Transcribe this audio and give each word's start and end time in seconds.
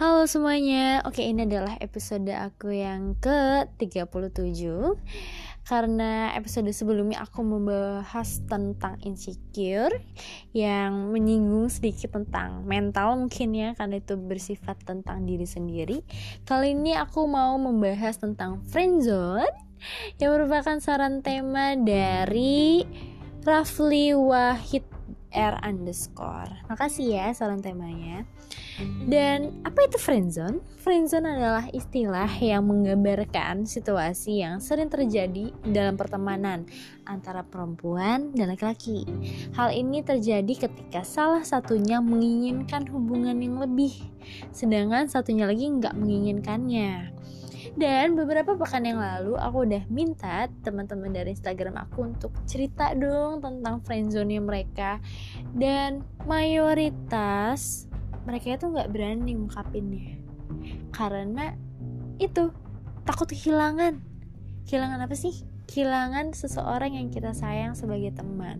Halo 0.00 0.24
semuanya, 0.24 1.04
oke 1.04 1.20
ini 1.20 1.44
adalah 1.44 1.76
episode 1.76 2.32
aku 2.32 2.72
yang 2.72 3.20
ke-37 3.20 4.64
Karena 5.68 6.32
episode 6.32 6.72
sebelumnya 6.72 7.20
aku 7.20 7.44
membahas 7.44 8.40
tentang 8.48 8.96
insecure 9.04 9.92
Yang 10.56 10.92
menyinggung 11.04 11.68
sedikit 11.68 12.16
tentang 12.16 12.64
mental 12.64 13.20
mungkin 13.20 13.52
ya 13.52 13.76
Karena 13.76 14.00
itu 14.00 14.16
bersifat 14.16 14.80
tentang 14.88 15.28
diri 15.28 15.44
sendiri. 15.44 16.00
Kali 16.48 16.72
ini 16.72 16.96
aku 16.96 17.28
mau 17.28 17.60
membahas 17.60 18.16
tentang 18.16 18.64
friendzone 18.72 19.52
Yang 20.16 20.30
merupakan 20.32 20.80
saran 20.80 21.20
tema 21.20 21.76
dari 21.76 22.88
Rafli 23.44 24.16
Wahid 24.16 24.99
R 25.30 25.54
underscore. 25.62 26.50
Makasih 26.66 27.06
ya 27.14 27.26
saran 27.30 27.62
temanya. 27.62 28.26
Dan 29.06 29.62
apa 29.62 29.86
itu 29.86 30.00
friendzone? 30.00 30.64
Friendzone 30.80 31.28
adalah 31.28 31.66
istilah 31.70 32.30
yang 32.40 32.66
menggambarkan 32.66 33.68
situasi 33.68 34.40
yang 34.40 34.58
sering 34.58 34.88
terjadi 34.88 35.52
dalam 35.68 35.94
pertemanan 36.00 36.64
antara 37.04 37.44
perempuan 37.44 38.32
dan 38.32 38.50
laki-laki. 38.50 39.04
Hal 39.54 39.70
ini 39.76 40.00
terjadi 40.00 40.66
ketika 40.66 41.04
salah 41.04 41.44
satunya 41.44 42.00
menginginkan 42.00 42.88
hubungan 42.88 43.36
yang 43.38 43.60
lebih 43.60 43.92
Sedangkan 44.50 45.08
satunya 45.08 45.48
lagi 45.48 45.66
nggak 45.66 45.96
menginginkannya 45.96 47.12
dan 47.78 48.18
beberapa 48.18 48.58
pekan 48.58 48.82
yang 48.82 48.98
lalu 48.98 49.38
aku 49.38 49.62
udah 49.62 49.86
minta 49.86 50.50
teman-teman 50.66 51.14
dari 51.14 51.34
Instagram 51.34 51.78
aku 51.78 52.10
untuk 52.14 52.32
cerita 52.46 52.90
dong 52.98 53.38
tentang 53.38 53.78
friendzone 53.86 54.42
mereka. 54.42 54.98
Dan 55.54 56.02
mayoritas 56.26 57.86
mereka 58.26 58.58
itu 58.58 58.66
nggak 58.70 58.90
berani 58.90 59.32
ngungkapinnya. 59.38 60.18
Karena 60.90 61.54
itu 62.18 62.50
takut 63.06 63.30
kehilangan. 63.30 64.02
Kehilangan 64.66 65.00
apa 65.06 65.14
sih? 65.14 65.46
Kehilangan 65.70 66.34
seseorang 66.34 66.98
yang 66.98 67.08
kita 67.14 67.30
sayang 67.30 67.78
sebagai 67.78 68.10
teman. 68.18 68.58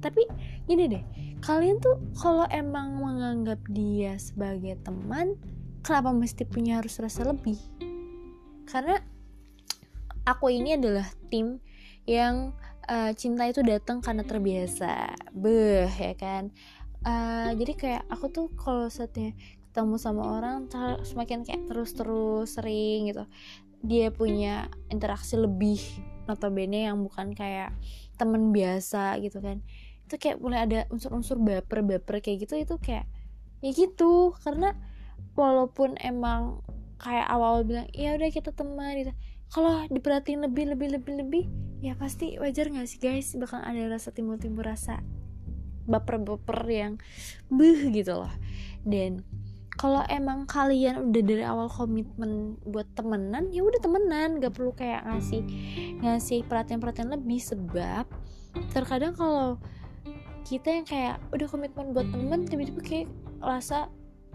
Tapi 0.00 0.24
gini 0.64 0.84
deh 0.88 1.04
kalian 1.38 1.78
tuh 1.78 2.02
kalau 2.18 2.46
emang 2.50 2.98
menganggap 2.98 3.62
dia 3.70 4.18
sebagai 4.18 4.74
teman 4.82 5.38
kenapa 5.86 6.10
mesti 6.10 6.42
punya 6.42 6.82
harus 6.82 6.98
rasa 6.98 7.30
lebih 7.30 7.58
karena 8.68 9.00
aku 10.28 10.52
ini 10.52 10.76
adalah 10.76 11.08
tim 11.32 11.58
yang 12.04 12.52
uh, 12.88 13.12
cinta 13.16 13.48
itu 13.48 13.64
datang 13.64 14.04
karena 14.04 14.24
terbiasa. 14.24 15.16
Beh 15.32 15.88
ya 15.88 16.14
kan? 16.16 16.52
Uh, 17.04 17.54
jadi 17.56 17.72
kayak 17.74 18.02
aku 18.12 18.28
tuh 18.28 18.46
kalau 18.58 18.92
saatnya 18.92 19.32
ketemu 19.68 19.96
sama 20.00 20.22
orang 20.40 20.66
semakin 21.06 21.46
kayak 21.46 21.70
terus-terus 21.70 22.58
sering 22.58 23.14
gitu 23.14 23.22
dia 23.78 24.10
punya 24.10 24.66
interaksi 24.90 25.38
lebih 25.38 25.78
notabene 26.26 26.90
yang 26.90 26.98
bukan 26.98 27.30
kayak 27.30 27.70
temen 28.18 28.50
biasa 28.50 29.22
gitu 29.22 29.38
kan. 29.38 29.62
Itu 30.10 30.18
kayak 30.18 30.42
mulai 30.42 30.66
ada 30.66 30.80
unsur-unsur 30.90 31.38
baper-baper 31.38 32.18
kayak 32.18 32.48
gitu 32.48 32.58
itu 32.58 32.74
kayak 32.82 33.06
ya 33.62 33.70
gitu. 33.70 34.34
Karena 34.42 34.74
walaupun 35.38 35.94
emang 36.02 36.66
kayak 36.98 37.26
awal-awal 37.30 37.62
bilang 37.62 37.88
ya 37.94 38.14
udah 38.18 38.28
kita 38.30 38.50
teman 38.50 38.98
gitu. 38.98 39.12
Kalau 39.48 39.86
diperhatiin 39.88 40.44
lebih 40.44 40.76
lebih 40.76 40.88
lebih 41.00 41.14
lebih 41.24 41.44
ya 41.80 41.94
pasti 41.94 42.36
wajar 42.36 42.68
nggak 42.68 42.88
sih 42.90 43.00
guys? 43.00 43.32
Bakal 43.38 43.62
ada 43.64 43.88
rasa 43.88 44.12
timbul-timbul 44.12 44.66
rasa 44.66 45.00
baper-baper 45.88 46.60
yang 46.68 46.92
beh 47.48 47.88
gitu 47.94 48.20
loh. 48.20 48.32
Dan 48.84 49.24
kalau 49.78 50.02
emang 50.10 50.44
kalian 50.50 51.08
udah 51.08 51.22
dari 51.22 51.44
awal 51.46 51.70
komitmen 51.70 52.58
buat 52.66 52.90
temenan 52.98 53.54
ya 53.54 53.62
udah 53.62 53.80
temenan. 53.80 54.42
Gak 54.42 54.58
perlu 54.58 54.74
kayak 54.74 55.06
ngasih 55.06 55.42
ngasih 56.02 56.44
perhatian-perhatian 56.50 57.14
lebih 57.14 57.38
sebab 57.40 58.04
terkadang 58.74 59.14
kalau 59.14 59.56
kita 60.42 60.82
yang 60.82 60.86
kayak 60.88 61.16
udah 61.30 61.46
komitmen 61.46 61.94
buat 61.94 62.08
temen 62.10 62.48
tiba-tiba 62.48 62.80
kayak 62.82 63.08
rasa 63.38 63.86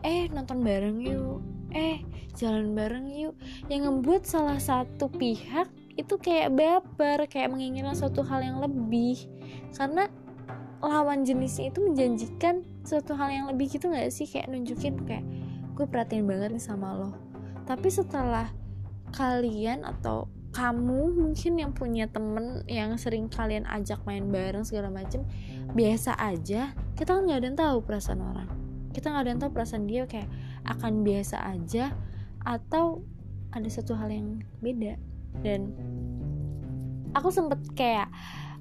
eh 0.06 0.30
nonton 0.30 0.62
bareng 0.62 1.02
yuk 1.02 1.42
eh 1.74 2.02
jalan 2.38 2.74
bareng 2.78 3.10
yuk. 3.12 3.36
Yang 3.68 3.82
membuat 3.90 4.24
salah 4.26 4.58
satu 4.58 5.10
pihak 5.10 5.70
itu 5.94 6.18
kayak 6.18 6.54
baper 6.54 7.30
kayak 7.30 7.54
menginginkan 7.54 7.94
suatu 7.94 8.26
hal 8.26 8.42
yang 8.42 8.58
lebih. 8.62 9.18
Karena 9.74 10.10
lawan 10.84 11.24
jenisnya 11.26 11.70
itu 11.74 11.80
menjanjikan 11.82 12.66
suatu 12.84 13.16
hal 13.16 13.30
yang 13.32 13.46
lebih 13.50 13.70
gitu 13.72 13.90
gak 13.90 14.10
sih? 14.10 14.26
Kayak 14.30 14.52
nunjukin 14.52 15.02
kayak 15.06 15.26
gue 15.74 15.86
perhatiin 15.86 16.26
banget 16.26 16.54
nih 16.54 16.64
sama 16.64 16.94
lo. 16.94 17.12
Tapi 17.66 17.88
setelah 17.90 18.50
kalian 19.14 19.86
atau 19.86 20.30
kamu 20.54 21.18
mungkin 21.18 21.58
yang 21.58 21.74
punya 21.74 22.06
temen 22.06 22.62
yang 22.70 22.94
sering 23.02 23.26
kalian 23.26 23.66
ajak 23.66 24.06
main 24.06 24.30
bareng 24.30 24.62
segala 24.62 24.94
macem 24.94 25.26
biasa 25.74 26.14
aja 26.14 26.78
kita 26.94 27.18
kan 27.18 27.26
nggak 27.26 27.40
ada 27.42 27.48
yang 27.50 27.60
tahu 27.60 27.78
perasaan 27.82 28.22
orang. 28.22 28.50
Kita 28.94 29.10
nggak 29.10 29.24
ada 29.26 29.32
yang 29.34 29.42
tahu 29.42 29.52
perasaan 29.52 29.84
dia 29.90 30.06
kayak 30.06 30.30
akan 30.68 31.04
biasa 31.04 31.44
aja 31.44 31.92
atau 32.44 33.04
ada 33.54 33.70
satu 33.70 33.94
hal 33.96 34.10
yang 34.10 34.42
beda. 34.60 34.98
Dan 35.42 35.74
aku 37.14 37.30
sempet 37.30 37.62
kayak 37.78 38.10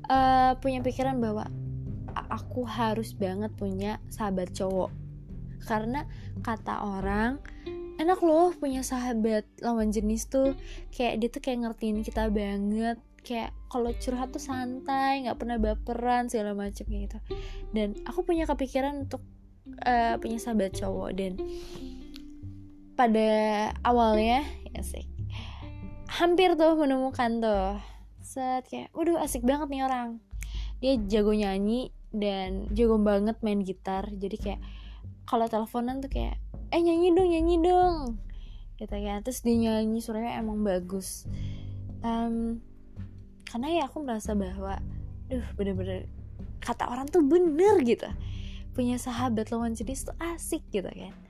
uh, 0.09 0.57
punya 0.61 0.85
pikiran 0.85 1.19
bahwa 1.19 1.49
aku 2.29 2.65
harus 2.69 3.17
banget 3.17 3.53
punya 3.57 3.99
sahabat 4.13 4.53
cowok. 4.53 4.93
Karena 5.65 6.05
kata 6.45 6.85
orang 6.85 7.41
enak 8.01 8.19
loh 8.25 8.51
punya 8.57 8.85
sahabat 8.85 9.49
lawan 9.65 9.93
jenis 9.93 10.29
tuh. 10.29 10.57
Kayak 10.93 11.15
dia 11.21 11.29
tuh 11.33 11.43
kayak 11.43 11.59
ngertiin 11.69 12.05
kita 12.05 12.29
banget. 12.29 13.01
Kayak 13.23 13.55
kalau 13.71 13.95
curhat 14.03 14.35
tuh 14.35 14.43
santai 14.43 15.25
nggak 15.25 15.39
pernah 15.39 15.57
baperan 15.57 16.29
segala 16.29 16.53
macam 16.53 16.85
gitu. 16.89 17.19
Dan 17.71 17.97
aku 18.05 18.27
punya 18.27 18.45
kepikiran 18.45 19.09
untuk 19.09 19.23
uh, 19.87 20.19
punya 20.19 20.37
sahabat 20.43 20.75
cowok. 20.75 21.11
Dan 21.15 21.39
pada 23.03 23.31
awalnya 23.83 24.47
ya 24.71 24.83
sih. 24.87 25.03
Hampir 26.07 26.55
tuh 26.55 26.79
menemukan 26.79 27.43
tuh. 27.43 27.83
Set 28.23 28.71
kayak 28.71 28.95
waduh 28.95 29.19
asik 29.19 29.43
banget 29.43 29.67
nih 29.75 29.83
orang. 29.83 30.23
Dia 30.79 30.95
jago 31.11 31.35
nyanyi 31.35 31.91
dan 32.15 32.71
jago 32.71 33.03
banget 33.03 33.43
main 33.43 33.59
gitar. 33.67 34.07
Jadi 34.07 34.39
kayak 34.39 34.63
kalau 35.27 35.51
teleponan 35.51 35.99
tuh 35.99 36.15
kayak 36.15 36.39
eh 36.71 36.79
nyanyi 36.79 37.11
dong 37.11 37.27
nyanyi 37.27 37.57
dong. 37.59 38.23
Gitu 38.79 38.95
ya 38.95 39.19
terus 39.19 39.43
dia 39.43 39.59
nyanyi 39.59 39.99
suaranya 39.99 40.39
emang 40.39 40.63
bagus. 40.63 41.27
Um, 42.07 42.63
karena 43.51 43.83
ya 43.83 43.91
aku 43.91 43.99
merasa 44.07 44.39
bahwa 44.39 44.79
duh 45.27 45.43
bener-bener 45.59 46.07
kata 46.63 46.87
orang 46.87 47.11
tuh 47.11 47.27
bener 47.27 47.83
gitu. 47.83 48.07
Punya 48.79 48.95
sahabat 48.95 49.51
lawan 49.51 49.75
jenis 49.75 50.07
tuh 50.07 50.15
asik 50.23 50.63
gitu 50.71 50.87
kan 50.87 51.22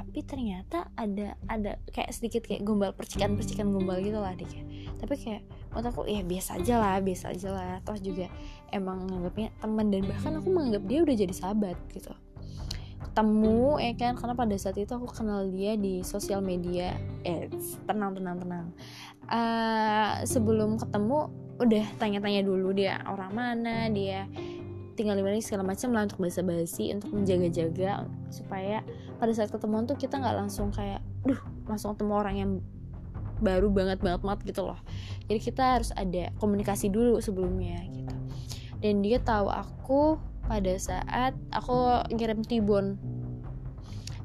tapi 0.00 0.24
ternyata 0.24 0.88
ada 0.96 1.36
ada 1.44 1.76
kayak 1.92 2.10
sedikit 2.16 2.48
kayak 2.48 2.64
gombal 2.64 2.96
percikan 2.96 3.36
percikan 3.36 3.68
gombal 3.68 4.00
gitu 4.00 4.16
lah 4.16 4.32
dia 4.32 4.64
tapi 5.00 5.16
kayak 5.16 5.42
menurut 5.72 5.86
aku 5.86 6.00
ya 6.10 6.20
biasa 6.20 6.60
aja 6.60 6.74
lah 6.76 6.96
biasa 7.00 7.24
aja 7.32 7.48
lah. 7.54 7.72
Toh 7.86 7.96
juga 7.96 8.26
emang 8.74 9.08
menganggapnya 9.08 9.48
teman 9.62 9.86
dan 9.88 10.02
bahkan 10.04 10.32
aku 10.36 10.48
menganggap 10.52 10.82
dia 10.84 10.98
udah 11.00 11.16
jadi 11.16 11.34
sahabat 11.34 11.76
gitu. 11.96 12.12
Ketemu 13.00 13.80
ya 13.80 13.92
kan? 13.96 14.12
Karena 14.20 14.34
pada 14.36 14.54
saat 14.60 14.76
itu 14.76 14.92
aku 14.92 15.08
kenal 15.08 15.48
dia 15.48 15.74
di 15.80 16.04
sosial 16.04 16.44
media. 16.44 16.98
Eh 17.24 17.48
tenang 17.88 18.12
tenang 18.12 18.36
tenang. 18.38 18.66
Uh, 19.30 20.20
sebelum 20.26 20.76
ketemu 20.76 21.30
udah 21.60 21.84
tanya-tanya 22.00 22.40
dulu 22.42 22.72
dia 22.72 23.04
orang 23.04 23.32
mana 23.36 23.86
dia 23.92 24.24
tinggal 24.98 25.16
lima 25.16 25.32
menit 25.32 25.46
segala 25.46 25.64
macam 25.64 25.94
lah 25.94 26.06
untuk 26.06 26.20
basa-basi 26.20 26.92
untuk 26.94 27.10
menjaga-jaga 27.14 28.04
supaya 28.28 28.84
pada 29.16 29.32
saat 29.32 29.50
ketemu 29.52 29.86
tuh 29.88 29.96
kita 29.96 30.18
nggak 30.18 30.36
langsung 30.36 30.68
kayak 30.74 31.00
duh 31.24 31.38
langsung 31.68 31.94
ketemu 31.94 32.12
orang 32.16 32.36
yang 32.36 32.50
baru 33.40 33.72
banget 33.72 33.98
banget 34.04 34.20
banget 34.20 34.40
gitu 34.52 34.62
loh. 34.68 34.78
Jadi 35.26 35.40
kita 35.40 35.80
harus 35.80 35.90
ada 35.96 36.28
komunikasi 36.38 36.92
dulu 36.92 37.18
sebelumnya 37.18 37.80
gitu. 37.88 38.14
Dan 38.80 39.00
dia 39.00 39.20
tahu 39.20 39.48
aku 39.48 40.20
pada 40.44 40.72
saat 40.76 41.32
aku 41.52 42.04
ngirim 42.12 42.44
tibon 42.44 43.00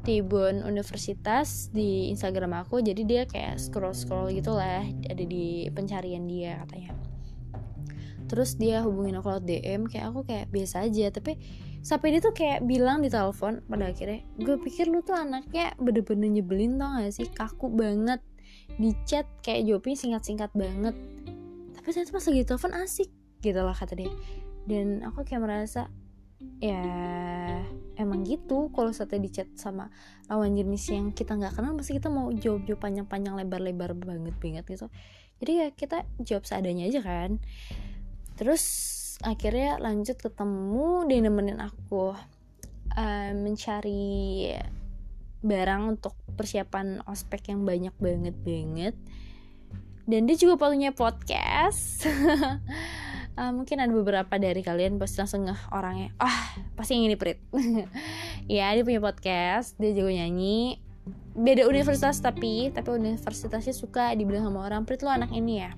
tibon 0.06 0.62
universitas 0.62 1.72
di 1.72 2.12
Instagram 2.12 2.68
aku. 2.68 2.84
Jadi 2.84 3.02
dia 3.08 3.24
kayak 3.24 3.58
scroll 3.58 3.96
scroll 3.96 4.32
gitulah 4.36 4.84
ada 4.84 5.24
di 5.24 5.66
pencarian 5.72 6.28
dia 6.28 6.62
katanya 6.68 7.05
terus 8.26 8.58
dia 8.58 8.82
hubungin 8.82 9.18
aku 9.18 9.30
lewat 9.32 9.46
DM 9.46 9.82
kayak 9.90 10.06
aku 10.12 10.26
kayak 10.26 10.50
biasa 10.50 10.86
aja. 10.86 11.10
Tapi 11.14 11.38
sampai 11.86 12.18
dia 12.18 12.22
tuh 12.22 12.34
kayak 12.34 12.66
bilang 12.66 13.06
di 13.06 13.10
telepon 13.10 13.62
pada 13.70 13.94
akhirnya 13.94 14.26
gue 14.42 14.58
pikir 14.58 14.90
lu 14.90 15.06
tuh 15.06 15.18
anaknya 15.18 15.78
bener-bener 15.78 16.30
nyebelin 16.30 16.82
tau 16.82 16.98
gak 17.00 17.14
sih? 17.14 17.28
Kaku 17.30 17.70
banget. 17.74 18.22
Di 18.76 18.92
chat 19.06 19.30
kayak 19.46 19.70
jawabnya 19.70 19.96
singkat-singkat 19.96 20.52
banget. 20.58 20.96
Tapi 21.78 21.88
ternyata 21.94 22.12
pas 22.14 22.26
lagi 22.26 22.42
telepon 22.44 22.74
asik 22.82 23.10
gitu 23.46 23.60
lah 23.62 23.76
kata 23.78 23.94
dia. 23.94 24.12
Dan 24.66 25.06
aku 25.06 25.22
kayak 25.22 25.46
merasa 25.46 25.88
ya 26.60 26.82
emang 27.96 28.28
gitu 28.28 28.68
kalau 28.76 28.92
saatnya 28.92 29.24
di 29.24 29.32
chat 29.32 29.48
sama 29.56 29.88
lawan 30.28 30.52
jenis 30.52 30.84
yang 30.92 31.16
kita 31.16 31.40
nggak 31.40 31.56
kenal 31.56 31.74
pasti 31.80 31.96
kita 31.96 32.12
mau 32.12 32.28
jawab 32.36 32.68
jawab 32.68 32.84
panjang 32.84 33.08
panjang 33.08 33.34
lebar 33.40 33.62
lebar 33.64 33.96
banget 33.96 34.36
banget 34.40 34.66
gitu. 34.68 34.88
Jadi 35.40 35.52
ya 35.52 35.68
kita 35.72 36.08
jawab 36.24 36.44
seadanya 36.48 36.88
aja 36.88 37.02
kan 37.04 37.40
terus 38.36 38.64
akhirnya 39.24 39.80
lanjut 39.80 40.20
ketemu 40.20 41.08
dia 41.08 41.20
nemenin 41.24 41.60
aku 41.64 42.16
uh, 42.96 43.32
mencari 43.36 44.52
barang 45.46 45.82
untuk 45.98 46.18
persiapan 46.36 47.06
ospek 47.06 47.54
yang 47.54 47.64
banyak 47.64 47.96
banget 48.02 48.36
banget 48.44 48.96
dan 50.06 50.30
dia 50.30 50.38
juga 50.38 50.70
punya 50.70 50.94
podcast. 50.94 52.06
Uh, 53.34 53.52
mungkin 53.58 53.82
ada 53.82 53.90
beberapa 53.90 54.38
dari 54.38 54.62
kalian 54.62 55.02
pasti 55.02 55.18
langsung 55.18 55.50
ngeh 55.50 55.62
orangnya 55.74 56.14
ah 56.22 56.30
oh, 56.30 56.40
pasti 56.78 56.94
yang 56.94 57.10
ini 57.10 57.18
Prit. 57.18 57.42
Ya 58.46 58.70
dia 58.78 58.86
punya 58.86 59.02
podcast 59.02 59.74
dia 59.82 59.98
juga 59.98 60.14
nyanyi. 60.14 60.78
Beda 61.34 61.66
universitas 61.66 62.22
tapi 62.22 62.70
tapi 62.70 62.94
universitasnya 62.94 63.74
suka 63.74 64.14
dibilang 64.14 64.46
sama 64.46 64.62
orang 64.70 64.86
Prit 64.86 65.02
lo 65.02 65.10
anak 65.10 65.34
ini 65.34 65.66
ya? 65.66 65.74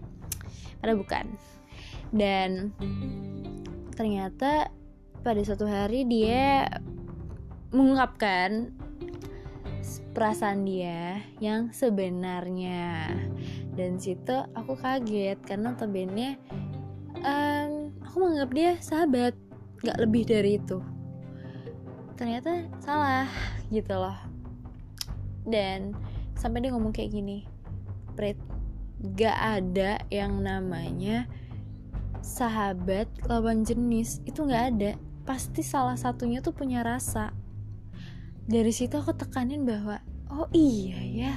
Padahal 0.83 1.00
bukan 1.00 1.25
dan 2.18 2.74
ternyata 3.94 4.74
pada 5.22 5.42
suatu 5.46 5.69
hari 5.69 6.04
dia 6.10 6.66
mengungkapkan 7.69 8.74
perasaan 10.18 10.66
dia 10.66 11.22
yang 11.38 11.69
sebenarnya. 11.69 13.14
Dan 13.78 14.02
situ 14.02 14.34
aku 14.58 14.74
kaget 14.74 15.38
karena 15.46 15.78
notabene 15.78 16.42
um, 17.22 17.94
aku 18.02 18.16
menganggap 18.18 18.52
dia 18.58 18.72
sahabat 18.81 19.34
gak 19.86 20.02
lebih 20.02 20.25
dari 20.25 20.58
itu. 20.58 20.81
Ternyata 22.18 22.66
salah 22.81 23.30
gitu 23.69 23.94
loh. 23.94 24.18
Dan 25.46 25.94
sampai 26.34 26.66
dia 26.66 26.74
ngomong 26.74 26.92
kayak 26.92 27.14
gini 27.14 27.46
Prit 28.18 28.38
gak 29.14 29.38
ada 29.38 30.02
yang 30.10 30.42
namanya 30.42 31.30
sahabat 32.27 33.07
lawan 33.31 33.63
jenis 33.63 34.19
itu 34.27 34.44
gak 34.44 34.75
ada. 34.75 34.91
Pasti 35.24 35.63
salah 35.63 35.95
satunya 35.95 36.44
tuh 36.44 36.51
punya 36.51 36.83
rasa. 36.83 37.31
Dari 38.47 38.71
situ 38.75 39.00
aku 39.00 39.15
tekanin 39.15 39.63
bahwa 39.63 40.03
oh 40.27 40.47
iya 40.51 41.00
ya 41.03 41.33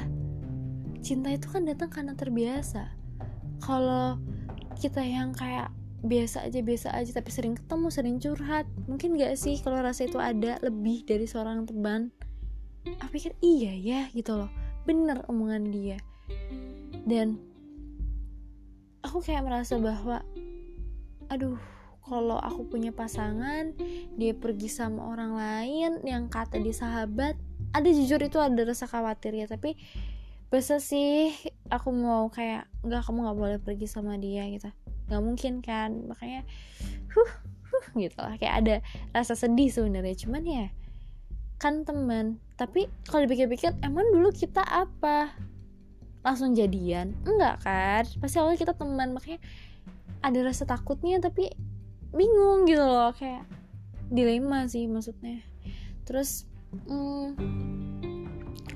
cinta 1.00 1.31
itu 1.31 1.46
kan 1.46 1.62
datang 1.62 1.90
karena 1.90 2.12
terbiasa. 2.19 2.90
Kalau 3.62 4.19
kita 4.82 5.02
yang 5.02 5.31
kayak 5.31 5.70
biasa 6.00 6.48
aja 6.48 6.64
biasa 6.64 6.88
aja 6.96 7.10
tapi 7.12 7.28
sering 7.28 7.54
ketemu 7.60 7.86
sering 7.93 8.16
curhat 8.16 8.64
mungkin 8.88 9.20
gak 9.20 9.36
sih 9.36 9.60
kalau 9.60 9.84
rasa 9.84 10.08
itu 10.08 10.16
ada 10.16 10.56
lebih 10.64 11.06
dari 11.06 11.26
seorang 11.31 11.70
teman? 11.70 12.10
Aku 13.04 13.12
pikir 13.12 13.36
iya 13.44 13.72
ya 13.76 14.00
gitu 14.10 14.34
loh. 14.34 14.50
Bener 14.88 15.22
omongan 15.28 15.69
dia. 15.69 15.98
Dan 17.04 17.36
aku 19.04 19.20
kayak 19.25 19.44
merasa 19.44 19.76
bahwa 19.76 20.25
aduh 21.31 21.56
kalau 22.03 22.43
aku 22.43 22.67
punya 22.67 22.91
pasangan 22.91 23.71
dia 24.19 24.35
pergi 24.35 24.67
sama 24.67 25.06
orang 25.15 25.38
lain 25.38 26.03
yang 26.03 26.27
kata 26.27 26.59
dia 26.59 26.75
sahabat 26.75 27.38
ada 27.71 27.87
jujur 27.87 28.19
itu 28.19 28.43
ada 28.43 28.67
rasa 28.67 28.91
khawatir 28.91 29.38
ya 29.38 29.47
tapi 29.47 29.79
bisa 30.50 30.82
sih 30.82 31.31
aku 31.71 31.94
mau 31.94 32.27
kayak 32.27 32.67
nggak 32.82 33.06
kamu 33.06 33.19
nggak 33.23 33.38
boleh 33.38 33.59
pergi 33.62 33.87
sama 33.87 34.19
dia 34.19 34.50
gitu. 34.50 34.67
Nggak 35.06 35.23
mungkin 35.23 35.55
kan 35.62 36.11
makanya 36.11 36.43
huh, 37.15 37.32
huh 37.71 37.87
gitu 37.94 38.19
lah. 38.19 38.35
Kayak 38.35 38.55
ada 38.67 38.75
rasa 39.15 39.38
sedih 39.38 39.71
sebenarnya 39.71 40.27
cuman 40.27 40.43
ya 40.43 40.67
kan 41.62 41.87
teman. 41.87 42.43
Tapi 42.59 42.91
kalau 43.06 43.31
dipikir-pikir 43.31 43.79
emang 43.87 44.11
dulu 44.11 44.35
kita 44.35 44.67
apa? 44.67 45.31
Langsung 46.27 46.59
jadian? 46.59 47.15
Enggak 47.23 47.62
kan? 47.62 48.03
Pasti 48.19 48.43
awalnya 48.43 48.59
kita 48.59 48.75
teman 48.75 49.15
makanya 49.15 49.38
ada 50.20 50.38
rasa 50.44 50.69
takutnya 50.69 51.20
tapi 51.20 51.49
bingung 52.12 52.69
gitu 52.69 52.82
loh. 52.84 53.12
Kayak 53.17 53.49
dilema 54.11 54.67
sih 54.69 54.87
maksudnya. 54.87 55.40
Terus 56.05 56.44
hmm, 56.88 57.38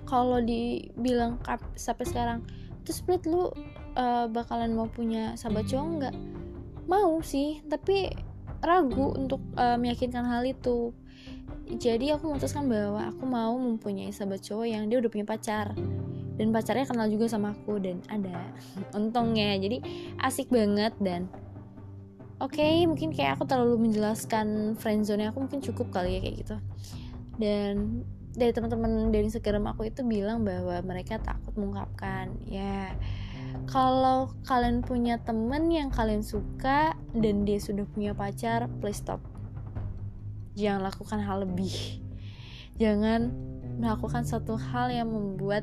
kalau 0.05 0.41
dibilang 0.41 1.41
sampai 1.75 2.05
sekarang 2.07 2.39
terus 2.85 3.01
split 3.01 3.25
lu 3.25 3.49
uh, 3.97 4.29
bakalan 4.29 4.77
mau 4.77 4.89
punya 4.89 5.35
sahabat 5.37 5.69
cowok 5.69 5.89
nggak? 6.01 6.17
Mau 6.85 7.21
sih 7.25 7.65
tapi 7.69 8.13
ragu 8.65 9.13
untuk 9.17 9.41
uh, 9.57 9.77
meyakinkan 9.77 10.25
hal 10.25 10.45
itu. 10.45 10.93
Jadi 11.65 12.13
aku 12.13 12.29
memutuskan 12.29 12.69
bahwa 12.69 13.09
aku 13.09 13.25
mau 13.25 13.57
mempunyai 13.57 14.13
sahabat 14.13 14.45
cowok 14.45 14.69
yang 14.69 14.85
dia 14.93 15.01
udah 15.01 15.09
punya 15.09 15.25
pacar 15.25 15.73
dan 16.35 16.51
pacarnya 16.51 16.87
kenal 16.87 17.07
juga 17.07 17.31
sama 17.31 17.55
aku 17.55 17.79
dan 17.79 18.03
ada 18.11 18.51
untungnya. 18.95 19.55
Jadi 19.59 19.81
asik 20.19 20.51
banget 20.51 20.95
dan 20.99 21.31
oke 22.43 22.59
okay, 22.59 22.85
mungkin 22.85 23.15
kayak 23.15 23.39
aku 23.39 23.47
terlalu 23.47 23.89
menjelaskan 23.89 24.75
friendzone 24.79 25.31
aku 25.31 25.47
mungkin 25.47 25.63
cukup 25.63 25.95
kali 25.95 26.19
ya 26.19 26.21
kayak 26.23 26.37
gitu. 26.43 26.57
Dan 27.39 28.03
dari 28.35 28.51
teman-teman 28.51 29.15
dari 29.15 29.31
Instagram 29.31 29.71
aku 29.71 29.87
itu 29.87 30.03
bilang 30.03 30.43
bahwa 30.43 30.75
mereka 30.83 31.23
takut 31.23 31.55
mengungkapkan. 31.55 32.35
Ya 32.47 32.95
kalau 33.71 34.35
kalian 34.45 34.83
punya 34.83 35.23
temen 35.23 35.71
yang 35.71 35.95
kalian 35.95 36.27
suka 36.27 36.99
dan 37.15 37.47
dia 37.47 37.63
sudah 37.63 37.87
punya 37.87 38.11
pacar 38.11 38.67
please 38.83 38.99
stop. 38.99 39.23
Jangan 40.59 40.91
lakukan 40.91 41.23
hal 41.23 41.47
lebih. 41.47 42.03
Jangan 42.83 43.31
melakukan 43.79 44.27
satu 44.27 44.59
hal 44.59 44.91
yang 44.91 45.11
membuat 45.11 45.63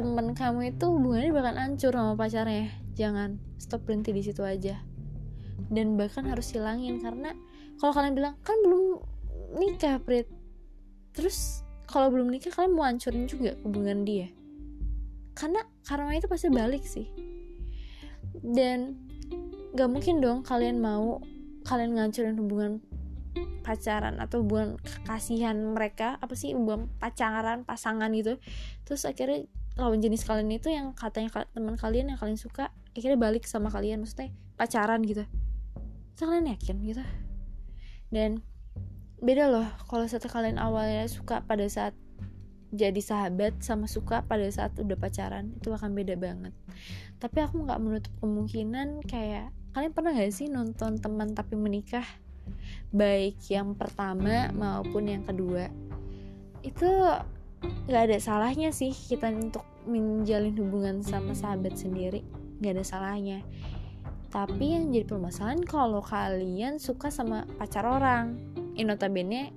temen 0.00 0.32
kamu 0.32 0.72
itu 0.72 0.84
hubungannya 0.88 1.30
bakal 1.30 1.54
hancur 1.54 1.92
sama 1.92 2.12
pacarnya. 2.16 2.72
Jangan 2.96 3.36
stop 3.60 3.84
berhenti 3.84 4.16
di 4.16 4.24
situ 4.24 4.40
aja. 4.40 4.80
Dan 5.68 6.00
bahkan 6.00 6.24
harus 6.24 6.50
hilangin 6.50 6.98
karena 7.04 7.36
kalau 7.76 7.92
kalian 7.92 8.16
bilang 8.16 8.34
kan 8.40 8.56
belum 8.64 9.04
nikah 9.60 10.00
Prit. 10.00 10.26
Terus 11.12 11.62
kalau 11.84 12.08
belum 12.08 12.32
nikah 12.32 12.50
kalian 12.50 12.72
mau 12.72 12.88
hancurin 12.88 13.28
juga 13.28 13.54
hubungan 13.62 14.02
dia. 14.08 14.32
Karena 15.36 15.60
karma 15.84 16.16
itu 16.16 16.26
pasti 16.26 16.48
balik 16.48 16.82
sih. 16.82 17.06
Dan 18.40 18.96
gak 19.76 19.90
mungkin 19.92 20.18
dong 20.18 20.42
kalian 20.42 20.80
mau 20.80 21.20
kalian 21.68 21.94
ngancurin 21.94 22.40
hubungan 22.40 22.72
pacaran 23.62 24.18
atau 24.18 24.42
hubungan 24.42 24.80
kekasihan 24.82 25.54
mereka 25.76 26.18
apa 26.18 26.34
sih 26.34 26.56
hubungan 26.56 26.88
pacaran 26.98 27.62
pasangan 27.62 28.10
gitu. 28.16 28.40
Terus 28.88 29.06
akhirnya 29.06 29.46
lawan 29.80 30.04
jenis 30.04 30.22
kalian 30.28 30.52
itu 30.52 30.68
yang 30.68 30.92
katanya 30.92 31.48
teman 31.48 31.74
kalian 31.80 32.12
yang 32.12 32.18
kalian 32.20 32.36
suka 32.36 32.68
akhirnya 32.92 33.18
balik 33.18 33.48
sama 33.48 33.72
kalian 33.72 34.04
maksudnya 34.04 34.30
pacaran 34.60 35.00
gitu. 35.02 35.24
Itu 36.14 36.28
kalian 36.28 36.52
yakin 36.52 36.76
gitu? 36.84 37.04
Dan 38.12 38.44
beda 39.20 39.48
loh 39.48 39.68
kalau 39.88 40.04
saat 40.04 40.24
kalian 40.28 40.60
awalnya 40.60 41.08
suka 41.08 41.40
pada 41.44 41.64
saat 41.68 41.96
jadi 42.70 43.02
sahabat 43.02 43.58
sama 43.66 43.90
suka 43.90 44.22
pada 44.22 44.46
saat 44.46 44.78
udah 44.78 44.94
pacaran 44.94 45.58
itu 45.58 45.74
akan 45.74 45.90
beda 45.90 46.14
banget. 46.14 46.54
Tapi 47.18 47.38
aku 47.42 47.66
nggak 47.66 47.80
menutup 47.82 48.12
kemungkinan 48.22 49.02
kayak 49.06 49.50
kalian 49.74 49.92
pernah 49.94 50.14
gak 50.14 50.34
sih 50.34 50.46
nonton 50.50 50.98
teman 50.98 51.34
tapi 51.34 51.58
menikah? 51.58 52.06
Baik 52.94 53.38
yang 53.50 53.74
pertama 53.74 54.50
maupun 54.54 55.10
yang 55.10 55.22
kedua. 55.26 55.70
Itu 56.62 56.86
nggak 57.60 58.02
ada 58.10 58.18
salahnya 58.22 58.70
sih 58.70 58.94
kita 58.94 59.30
untuk 59.34 59.66
menjalin 59.88 60.56
hubungan 60.56 61.00
sama 61.00 61.32
sahabat 61.32 61.76
sendiri 61.76 62.24
nggak 62.60 62.76
ada 62.76 62.84
salahnya. 62.84 63.40
Tapi 64.30 64.78
yang 64.78 64.94
jadi 64.94 65.08
permasalahan 65.10 65.64
kalau 65.66 65.98
kalian 66.04 66.78
suka 66.78 67.10
sama 67.10 67.48
pacar 67.58 67.82
orang 67.82 68.38
eh, 68.78 68.86
notabene 68.86 69.50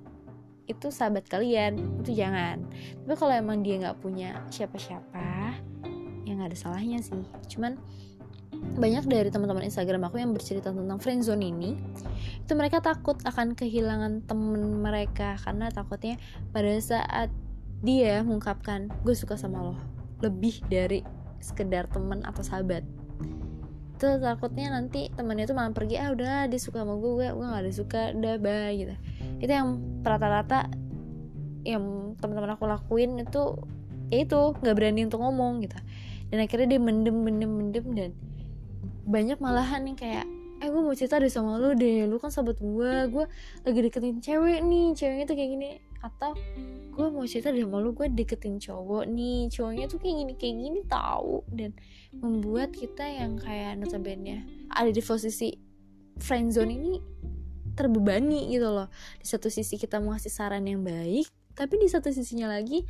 itu 0.66 0.90
sahabat 0.90 1.28
kalian 1.28 2.02
itu 2.02 2.16
jangan. 2.16 2.64
Tapi 3.04 3.16
kalau 3.20 3.34
emang 3.36 3.62
dia 3.62 3.78
nggak 3.84 4.00
punya 4.00 4.42
siapa-siapa 4.50 5.60
ya 6.24 6.32
nggak 6.34 6.56
ada 6.56 6.58
salahnya 6.58 7.04
sih. 7.04 7.22
Cuman 7.52 7.78
banyak 8.80 9.06
dari 9.06 9.30
teman-teman 9.30 9.68
Instagram 9.68 10.08
aku 10.08 10.24
yang 10.24 10.32
bercerita 10.32 10.72
tentang 10.72 10.98
friendzone 10.98 11.44
ini 11.44 11.76
itu 12.42 12.54
mereka 12.56 12.80
takut 12.80 13.20
akan 13.28 13.54
kehilangan 13.54 14.24
temen 14.26 14.80
mereka 14.80 15.36
karena 15.44 15.68
takutnya 15.70 16.16
pada 16.56 16.72
saat 16.80 17.30
dia 17.84 18.24
mengungkapkan 18.24 18.88
gue 19.04 19.14
suka 19.14 19.36
sama 19.36 19.60
lo 19.62 19.76
lebih 20.24 20.64
dari 20.72 21.04
sekedar 21.44 21.92
temen 21.92 22.24
atau 22.24 22.40
sahabat. 22.40 22.88
Itu 24.00 24.08
takutnya 24.24 24.72
nanti 24.72 25.12
temannya 25.12 25.46
tuh 25.46 25.56
malah 25.60 25.76
pergi 25.76 26.00
ah 26.00 26.16
udah 26.16 26.48
dia 26.48 26.60
suka 26.60 26.82
sama 26.82 26.96
gue 26.96 27.28
gue 27.28 27.44
gak 27.44 27.62
ada 27.62 27.72
suka 27.72 28.02
udah 28.16 28.40
bye 28.40 28.74
gitu. 28.74 28.96
Itu 29.44 29.52
yang 29.52 29.84
rata-rata 30.02 30.72
yang 31.68 32.16
teman-teman 32.20 32.56
aku 32.56 32.66
lakuin 32.68 33.20
itu 33.20 33.60
ya 34.12 34.24
itu 34.24 34.56
nggak 34.60 34.76
berani 34.76 35.08
untuk 35.08 35.20
ngomong 35.20 35.64
gitu. 35.64 35.76
Dan 36.32 36.42
akhirnya 36.42 36.76
dia 36.76 36.82
mendem 36.82 37.16
mendem 37.20 37.52
mendem 37.52 37.86
dan 37.94 38.12
banyak 39.04 39.38
malahan 39.44 39.84
yang 39.84 40.00
kayak 40.00 40.26
eh 40.64 40.72
gue 40.72 40.80
mau 40.80 40.96
cerita 40.96 41.20
deh 41.20 41.28
sama 41.28 41.60
lu 41.60 41.76
deh 41.76 42.08
lu 42.08 42.16
kan 42.24 42.32
sahabat 42.32 42.56
gue 42.64 42.92
gue 43.12 43.26
lagi 43.68 43.80
deketin 43.84 44.24
cewek 44.24 44.64
nih 44.64 44.96
ceweknya 44.96 45.26
tuh 45.28 45.36
kayak 45.36 45.52
gini 45.60 45.70
atau 46.04 46.36
gue 46.92 47.08
mau 47.08 47.24
cerita 47.24 47.50
deh 47.50 47.64
sama 47.64 47.80
lu 47.80 47.96
gue 47.96 48.12
deketin 48.12 48.60
cowok 48.60 49.08
nih. 49.08 49.48
Cowoknya 49.48 49.86
tuh 49.88 49.98
kayak 50.04 50.16
gini 50.20 50.34
kayak 50.36 50.56
gini 50.60 50.80
tahu 50.86 51.48
dan 51.50 51.72
membuat 52.20 52.76
kita 52.76 53.08
yang 53.08 53.40
kayak 53.40 53.80
notabene 53.80 54.44
ada 54.68 54.92
di 54.92 55.00
posisi 55.00 55.56
friendzone 56.20 56.74
ini 56.76 56.94
terbebani 57.74 58.52
gitu 58.52 58.68
loh. 58.70 58.92
Di 59.18 59.26
satu 59.26 59.48
sisi 59.48 59.80
kita 59.80 60.04
mau 60.04 60.14
kasih 60.20 60.30
saran 60.30 60.68
yang 60.68 60.84
baik 60.84 61.26
tapi 61.56 61.80
di 61.80 61.88
satu 61.88 62.12
sisinya 62.12 62.52
lagi 62.52 62.84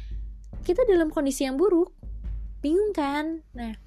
kita 0.65 0.83
dalam 0.89 1.13
kondisi 1.13 1.45
yang 1.45 1.55
buruk. 1.55 1.93
Bingung 2.59 2.95
kan? 2.95 3.45
Nah 3.53 3.77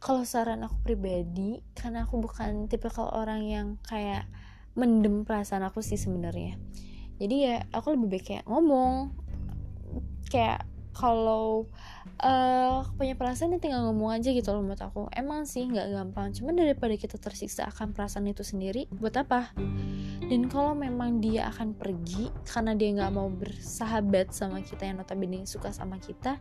kalau 0.00 0.22
saran 0.22 0.62
aku 0.62 0.80
pribadi 0.86 1.60
karena 1.74 2.06
aku 2.06 2.22
bukan 2.22 2.70
tipe 2.70 2.86
kalau 2.88 3.10
orang 3.10 3.42
yang 3.42 3.66
kayak 3.84 4.30
mendem 4.78 5.26
perasaan 5.26 5.66
aku 5.66 5.82
sih 5.82 5.98
sebenarnya 5.98 6.60
jadi 7.16 7.36
ya 7.36 7.56
aku 7.72 7.96
lebih 7.96 8.08
baik 8.16 8.24
kayak 8.28 8.44
ngomong 8.44 9.12
kayak 10.28 10.68
kalau 10.96 11.68
uh, 12.24 12.80
punya 12.96 13.12
perasaan 13.12 13.52
ya 13.52 13.60
tinggal 13.60 13.92
ngomong 13.92 14.16
aja 14.16 14.32
gitu 14.32 14.48
loh 14.56 14.64
buat 14.64 14.80
aku. 14.80 15.12
Emang 15.12 15.44
sih 15.44 15.68
nggak 15.68 15.92
gampang. 15.92 16.32
Cuman 16.32 16.56
daripada 16.56 16.96
kita 16.96 17.20
tersiksa 17.20 17.68
akan 17.68 17.92
perasaan 17.92 18.24
itu 18.24 18.40
sendiri 18.40 18.88
buat 18.96 19.12
apa? 19.20 19.52
Dan 20.26 20.48
kalau 20.48 20.72
memang 20.72 21.20
dia 21.20 21.52
akan 21.52 21.76
pergi 21.76 22.32
karena 22.48 22.72
dia 22.72 22.96
nggak 22.96 23.12
mau 23.12 23.28
bersahabat 23.28 24.32
sama 24.32 24.64
kita 24.64 24.88
yang 24.88 24.96
notabene 24.98 25.44
suka 25.44 25.70
sama 25.70 26.00
kita 26.00 26.40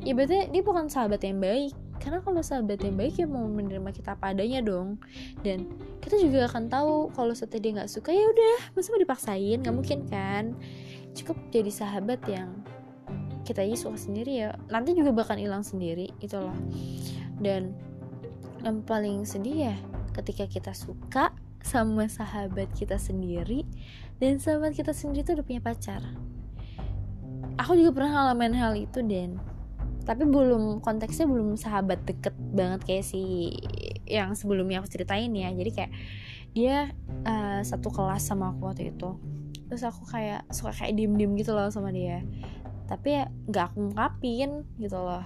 ya 0.00 0.16
berarti 0.16 0.48
dia 0.48 0.62
bukan 0.64 0.86
sahabat 0.88 1.20
yang 1.24 1.40
baik. 1.40 1.74
Karena 2.00 2.24
kalau 2.24 2.40
sahabat 2.40 2.80
yang 2.80 2.96
baik 2.96 3.20
ya 3.20 3.28
mau 3.28 3.44
menerima 3.44 3.92
kita 3.92 4.16
apa 4.16 4.32
adanya 4.32 4.64
dong. 4.64 4.96
Dan 5.44 5.68
kita 6.00 6.16
juga 6.16 6.48
akan 6.48 6.72
tahu 6.72 7.12
kalau 7.12 7.36
setelah 7.36 7.60
dia 7.60 7.72
nggak 7.80 7.92
suka 7.92 8.08
ya 8.08 8.24
udah 8.24 8.56
masa 8.72 8.88
mau 8.88 9.00
dipaksain? 9.00 9.58
Nggak 9.60 9.76
mungkin 9.76 9.98
kan? 10.08 10.44
Cukup 11.12 11.36
jadi 11.52 11.68
sahabat 11.68 12.24
yang 12.24 12.56
kita 13.44 13.64
aja 13.64 13.76
suka 13.76 13.98
sendiri 13.98 14.44
ya. 14.46 14.56
Nanti 14.68 14.92
juga 14.92 15.10
bakal 15.14 15.40
hilang 15.40 15.64
sendiri 15.64 16.12
itu 16.20 16.36
loh 16.36 16.56
dan 17.40 17.72
yang 18.60 18.84
paling 18.84 19.24
sedih 19.24 19.72
ya 19.72 19.76
ketika 20.12 20.44
kita 20.44 20.72
suka 20.76 21.32
sama 21.64 22.08
sahabat 22.08 22.68
kita 22.76 23.00
sendiri 23.00 23.64
dan 24.20 24.36
sahabat 24.36 24.76
kita 24.76 24.92
sendiri 24.92 25.24
tuh 25.24 25.40
udah 25.40 25.46
punya 25.48 25.60
pacar. 25.64 26.04
Aku 27.60 27.76
juga 27.76 27.92
pernah 27.92 28.12
ngalamin 28.12 28.56
hal 28.56 28.72
itu 28.76 29.00
dan 29.04 29.40
tapi 30.04 30.24
belum 30.24 30.80
konteksnya 30.80 31.28
belum 31.28 31.60
sahabat 31.60 32.04
deket 32.08 32.32
banget 32.56 32.80
kayak 32.88 33.04
si 33.04 33.52
yang 34.08 34.32
sebelumnya 34.36 34.80
aku 34.80 34.88
ceritain 34.92 35.32
ya. 35.32 35.52
Jadi 35.52 35.70
kayak 35.72 35.92
dia 36.56 36.92
uh, 37.24 37.60
satu 37.64 37.92
kelas 37.92 38.24
sama 38.24 38.52
aku 38.52 38.72
waktu 38.72 38.92
itu. 38.92 39.16
Terus 39.68 39.86
aku 39.86 40.02
kayak 40.08 40.48
suka 40.50 40.74
kayak 40.74 40.98
diem 40.98 41.14
diem 41.14 41.32
gitu 41.38 41.54
loh 41.54 41.68
sama 41.70 41.94
dia 41.94 42.24
tapi 42.90 43.14
ya 43.14 43.30
nggak 43.46 43.64
aku 43.70 43.78
ungkapin 43.94 44.66
gitu 44.82 44.98
loh. 44.98 45.22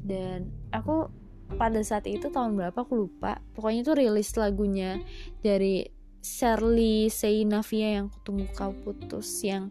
Dan 0.00 0.48
aku 0.72 1.12
pada 1.60 1.84
saat 1.84 2.08
itu 2.08 2.32
tahun 2.32 2.56
berapa 2.56 2.80
aku 2.80 2.96
lupa. 2.96 3.44
Pokoknya 3.52 3.84
itu 3.84 3.92
rilis 3.92 4.32
lagunya 4.40 5.04
dari 5.44 5.84
Shirley 6.24 7.12
Seinavia 7.12 8.00
yang 8.00 8.08
kutunggu 8.08 8.48
kau 8.56 8.72
putus 8.72 9.44
yang 9.44 9.68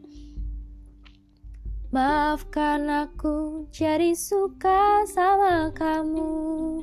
Maafkan 1.94 2.90
aku 2.90 3.70
jadi 3.70 4.18
suka 4.18 5.06
sama 5.06 5.70
kamu. 5.78 6.82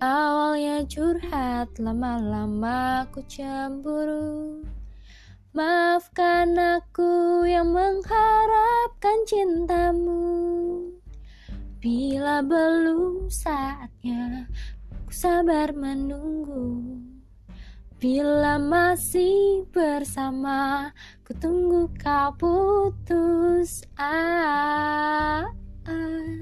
Awalnya 0.00 0.88
curhat 0.88 1.76
lama-lama 1.76 3.04
aku 3.04 3.20
cemburu 3.28 4.64
Maafkan 5.54 6.58
aku 6.58 7.46
yang 7.46 7.70
mengharapkan 7.70 9.22
cintamu. 9.22 10.26
Bila 11.78 12.42
belum 12.42 13.30
saatnya 13.30 14.50
Ku 15.06 15.14
sabar 15.14 15.70
menunggu. 15.70 16.98
Bila 18.02 18.58
masih 18.58 19.62
bersama 19.70 20.90
Ku 21.22 21.30
tunggu 21.38 21.86
kau 22.02 22.34
putus. 22.34 23.86
Ah, 23.94 25.46
ah. 25.86 26.34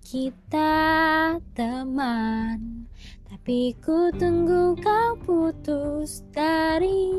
Kita 0.00 1.36
teman 1.52 2.88
Tapi 3.30 3.78
ku 3.78 4.10
tunggu 4.18 4.74
kau 4.82 5.14
putus 5.22 6.26
dari 6.34 7.14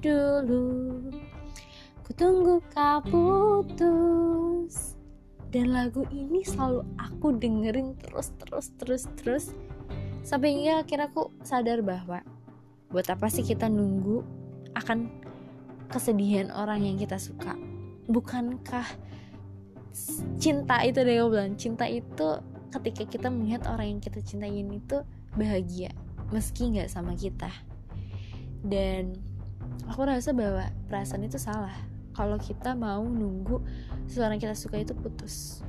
dulu. 0.00 0.96
Ku 2.00 2.10
tunggu 2.16 2.64
kau 2.72 3.04
putus. 3.04 4.96
Dan 5.52 5.76
lagu 5.76 6.08
ini 6.08 6.40
selalu 6.40 6.88
aku 6.96 7.36
dengerin 7.36 7.92
terus 8.00 8.32
terus 8.40 8.72
terus 8.80 9.02
terus. 9.20 9.44
Sampai 10.24 10.56
hingga 10.56 10.80
akhirnya 10.80 11.12
aku 11.12 11.28
sadar 11.44 11.84
bahwa 11.84 12.24
Buat 12.86 13.12
apa 13.12 13.26
sih 13.26 13.44
kita 13.44 13.66
nunggu 13.66 14.24
akan 14.72 15.10
kesedihan 15.92 16.48
orang 16.54 16.86
yang 16.86 16.96
kita 16.96 17.20
suka? 17.20 17.52
Bukankah 18.08 18.88
cinta 20.40 20.80
itu 20.80 21.02
deh 21.02 21.18
bilang 21.28 21.58
Cinta 21.60 21.84
itu 21.90 22.40
ketika 22.72 23.04
kita 23.04 23.28
melihat 23.28 23.66
orang 23.66 23.98
yang 23.98 24.00
kita 24.00 24.22
cintain 24.22 24.70
itu 24.70 25.02
bahagia 25.36 25.92
Meski 26.34 26.74
gak 26.74 26.90
sama 26.90 27.14
kita. 27.14 27.50
Dan 28.66 29.14
aku 29.86 30.02
rasa 30.02 30.34
bahwa 30.34 30.66
perasaan 30.90 31.22
itu 31.22 31.38
salah 31.38 31.74
kalau 32.16 32.40
kita 32.40 32.74
mau 32.74 33.04
nunggu 33.04 33.62
seseorang 34.10 34.42
kita 34.42 34.58
suka 34.58 34.82
itu 34.82 34.96
putus. 34.96 35.62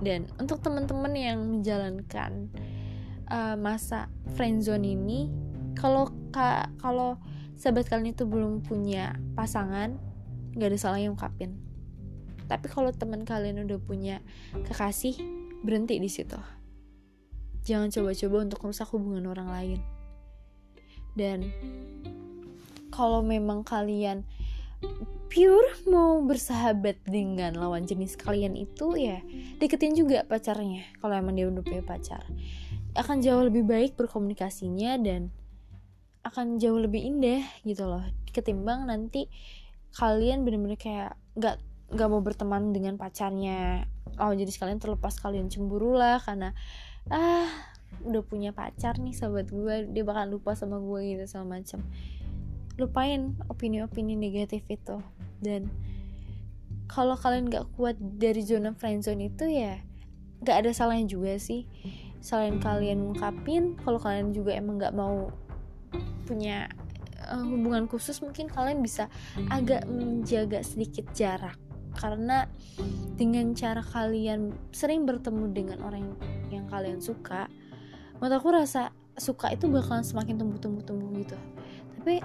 Dan 0.00 0.28
untuk 0.40 0.64
teman-teman 0.64 1.12
yang 1.12 1.44
menjalankan 1.44 2.48
uh, 3.28 3.56
masa 3.58 4.08
friendzone 4.38 4.96
ini 4.96 5.28
kalau 5.76 6.08
ka, 6.32 6.72
kalau 6.80 7.20
sahabat 7.60 7.88
kalian 7.88 8.16
itu 8.16 8.24
belum 8.24 8.64
punya 8.64 9.16
pasangan 9.36 10.00
nggak 10.56 10.72
ada 10.72 10.78
salahnya 10.80 11.12
ungkapin. 11.12 11.60
Tapi 12.48 12.70
kalau 12.70 12.94
teman 12.94 13.28
kalian 13.28 13.66
udah 13.68 13.76
punya 13.82 14.24
kekasih 14.64 15.18
berhenti 15.66 15.98
di 15.98 16.08
situ 16.08 16.38
jangan 17.66 17.90
coba-coba 17.90 18.36
untuk 18.46 18.58
merusak 18.62 18.88
hubungan 18.94 19.26
orang 19.26 19.48
lain. 19.50 19.80
Dan 21.18 21.50
kalau 22.94 23.26
memang 23.26 23.66
kalian 23.66 24.22
pure 25.26 25.74
mau 25.90 26.22
bersahabat 26.22 27.02
dengan 27.02 27.58
lawan 27.58 27.84
jenis 27.84 28.14
kalian 28.14 28.54
itu 28.54 28.94
ya 28.94 29.20
deketin 29.58 29.98
juga 29.98 30.22
pacarnya 30.22 30.86
kalau 31.02 31.18
emang 31.18 31.34
dia 31.34 31.50
udah 31.50 31.66
punya 31.66 31.82
pacar. 31.82 32.22
Akan 32.94 33.20
jauh 33.20 33.42
lebih 33.44 33.66
baik 33.66 33.98
berkomunikasinya 33.98 34.96
dan 35.02 35.34
akan 36.24 36.62
jauh 36.62 36.78
lebih 36.78 37.02
indah 37.02 37.42
gitu 37.62 37.86
loh 37.86 38.02
ketimbang 38.34 38.88
nanti 38.90 39.30
kalian 39.94 40.44
bener-bener 40.44 40.76
kayak 40.76 41.14
nggak 41.38 41.56
nggak 41.92 42.08
mau 42.10 42.22
berteman 42.22 42.74
dengan 42.74 42.98
pacarnya. 42.98 43.86
Lawan 44.16 44.40
jenis 44.40 44.56
kalian 44.56 44.80
terlepas 44.80 45.18
kalian 45.20 45.52
cemburu 45.52 45.94
lah 45.94 46.18
karena 46.22 46.56
ah 47.12 47.46
udah 48.02 48.22
punya 48.26 48.50
pacar 48.50 48.98
nih 48.98 49.14
sahabat 49.14 49.48
gue 49.48 49.88
dia 49.94 50.02
bakal 50.02 50.36
lupa 50.36 50.58
sama 50.58 50.82
gue 50.82 51.16
gitu 51.16 51.24
sama 51.30 51.60
macam 51.62 51.86
lupain 52.76 53.36
opini-opini 53.48 54.18
negatif 54.18 54.64
itu. 54.68 55.00
Dan 55.40 55.70
kalau 56.86 57.18
kalian 57.18 57.50
gak 57.50 57.66
kuat 57.74 57.98
dari 57.98 58.42
zona 58.46 58.70
friendzone 58.76 59.26
itu 59.32 59.44
ya 59.48 59.80
gak 60.44 60.66
ada 60.66 60.70
salahnya 60.76 61.08
juga 61.08 61.36
sih. 61.40 61.64
Selain 62.20 62.58
kalian 62.58 63.06
ngungkapin 63.06 63.78
kalau 63.80 63.96
kalian 64.02 64.34
juga 64.34 64.52
emang 64.56 64.82
gak 64.82 64.96
mau 64.96 65.30
punya 66.26 66.66
uh, 67.30 67.44
hubungan 67.46 67.86
khusus 67.86 68.18
mungkin 68.20 68.50
kalian 68.50 68.82
bisa 68.82 69.06
agak 69.48 69.86
menjaga 69.86 70.60
sedikit 70.60 71.06
jarak 71.14 71.56
karena 71.96 72.46
dengan 73.16 73.56
cara 73.56 73.80
kalian 73.80 74.52
sering 74.70 75.08
bertemu 75.08 75.44
dengan 75.50 75.78
orang 75.82 76.12
yang 76.52 76.68
kalian 76.68 77.00
suka 77.00 77.48
menurut 78.20 78.36
aku 78.36 78.48
rasa 78.52 78.92
suka 79.16 79.52
itu 79.52 79.68
bakalan 79.68 80.04
semakin 80.04 80.36
tumbuh-tumbuh-tumbuh 80.36 81.08
gitu. 81.24 81.36
Tapi 82.00 82.20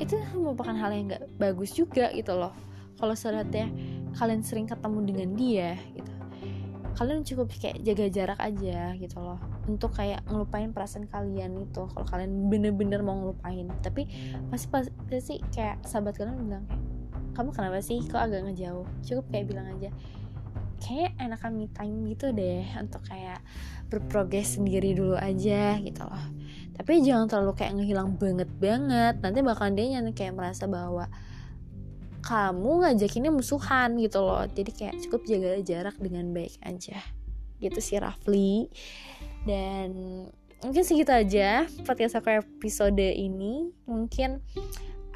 itu 0.00 0.16
merupakan 0.36 0.72
hal 0.72 0.90
yang 0.96 1.12
gak 1.12 1.24
bagus 1.36 1.76
juga 1.76 2.08
gitu 2.16 2.32
loh. 2.32 2.52
Kalau 2.96 3.12
sebenarnya 3.12 3.68
kalian 4.16 4.40
sering 4.40 4.64
ketemu 4.64 4.98
dengan 5.04 5.28
dia 5.36 5.70
gitu 5.92 6.12
kalian 6.98 7.22
cukup 7.22 7.46
kayak 7.54 7.78
jaga 7.86 8.10
jarak 8.10 8.40
aja 8.42 8.98
gitu 8.98 9.22
loh. 9.22 9.38
Untuk 9.70 9.94
kayak 9.94 10.26
ngelupain 10.26 10.74
perasaan 10.74 11.06
kalian 11.06 11.54
itu 11.62 11.86
kalau 11.94 12.06
kalian 12.10 12.50
bener-bener 12.50 13.06
mau 13.06 13.14
ngelupain. 13.22 13.70
Tapi 13.86 14.10
pasti 14.50 14.66
pasti 15.06 15.38
kayak 15.54 15.86
sahabat 15.86 16.18
kalian 16.18 16.42
bilang 16.42 16.66
kayak 16.66 16.87
kamu 17.34 17.50
kenapa 17.52 17.78
sih? 17.82 18.00
Kok 18.04 18.20
agak 18.20 18.40
ngejauh? 18.48 18.86
Cukup 19.04 19.24
kayak 19.32 19.46
bilang 19.50 19.66
aja. 19.76 19.90
Kayak 20.78 21.12
enakan 21.18 21.52
me 21.58 21.66
time 21.74 22.06
gitu 22.12 22.30
deh 22.30 22.62
untuk 22.78 23.02
kayak 23.08 23.42
berprogres 23.90 24.60
sendiri 24.60 24.94
dulu 24.94 25.18
aja 25.18 25.76
gitu 25.80 26.02
loh. 26.04 26.24
Tapi 26.78 27.02
jangan 27.02 27.26
terlalu 27.26 27.52
kayak 27.58 27.72
ngehilang 27.82 28.14
banget 28.14 28.50
banget. 28.62 29.14
Nanti 29.18 29.38
bakal 29.42 29.74
dia 29.74 29.98
yang 29.98 30.06
kayak 30.14 30.38
merasa 30.38 30.70
bahwa 30.70 31.10
kamu 32.22 32.84
ngajakinnya 32.84 33.32
musuhan 33.32 33.98
gitu 33.98 34.22
loh. 34.22 34.44
Jadi 34.46 34.70
kayak 34.70 34.94
cukup 35.02 35.26
jaga 35.26 35.58
jarak 35.64 35.96
dengan 35.98 36.30
baik 36.30 36.54
aja. 36.62 37.00
Gitu 37.58 37.78
sih 37.82 37.98
Rafli 37.98 38.70
dan 39.42 39.90
mungkin 40.62 40.82
segitu 40.82 41.10
aja 41.10 41.66
podcast 41.82 42.18
aku 42.18 42.38
episode 42.38 43.02
ini. 43.02 43.74
Mungkin 43.88 44.42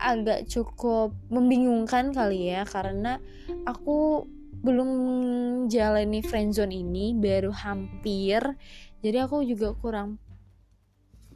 agak 0.02 0.50
cukup 0.50 1.14
membingungkan 1.30 2.10
kali 2.10 2.50
ya 2.50 2.66
karena 2.66 3.22
aku 3.62 4.26
belum 4.62 4.90
jalani 5.66 6.22
friendzone 6.22 6.74
ini 6.74 7.14
baru 7.14 7.50
hampir. 7.50 8.42
Jadi 9.02 9.18
aku 9.18 9.42
juga 9.42 9.74
kurang 9.74 10.22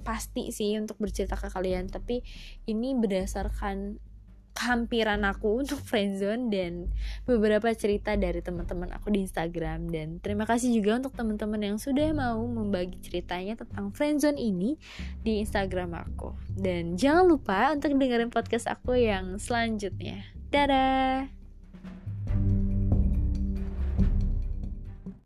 pasti 0.07 0.55
sih 0.55 0.79
untuk 0.79 1.03
bercerita 1.03 1.35
ke 1.35 1.51
kalian 1.51 1.91
tapi 1.91 2.23
ini 2.71 2.95
berdasarkan 2.95 3.99
kehampiran 4.57 5.21
aku 5.29 5.55
untuk 5.63 5.79
friendzone 5.85 6.49
dan 6.49 6.73
beberapa 7.29 7.69
cerita 7.77 8.17
dari 8.17 8.41
teman-teman 8.41 8.97
aku 8.97 9.13
di 9.13 9.29
Instagram. 9.29 9.93
Dan 9.93 10.19
terima 10.25 10.49
kasih 10.49 10.73
juga 10.73 10.97
untuk 10.97 11.13
teman-teman 11.13 11.61
yang 11.61 11.77
sudah 11.77 12.11
mau 12.17 12.41
membagi 12.41 12.97
ceritanya 13.05 13.61
tentang 13.61 13.93
friendzone 13.93 14.41
ini 14.41 14.81
di 15.21 15.45
Instagram 15.45 15.93
aku. 15.93 16.33
Dan 16.57 16.97
jangan 16.97 17.29
lupa 17.29 17.77
untuk 17.77 17.93
dengerin 17.93 18.33
podcast 18.33 18.67
aku 18.73 18.97
yang 18.97 19.37
selanjutnya. 19.37 20.25
Dadah 20.49 21.29